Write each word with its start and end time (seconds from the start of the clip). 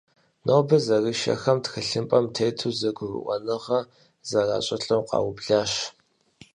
Нобэ 0.45 0.77
зэрышэхэм 0.85 1.57
тхылъымпӏэм 1.63 2.25
тету 2.35 2.71
зэгурыӏуэныгъэ 2.79 3.79
зэращӏылӏэу 4.29 5.03
къаублащ. 5.09 5.73